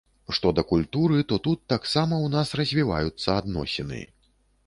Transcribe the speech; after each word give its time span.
Што 0.35 0.51
да 0.59 0.61
культуры, 0.69 1.19
то 1.31 1.37
тут 1.47 1.61
таксама 1.73 2.13
ў 2.17 2.27
нас 2.37 2.55
развіваюцца 2.61 3.37
адносіны. 3.43 4.01